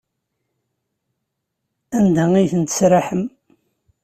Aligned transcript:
Anda 1.97 2.23
ay 2.39 2.47
tent-tesraḥem? 2.51 3.23